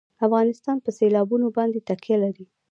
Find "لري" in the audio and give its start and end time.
2.23-2.45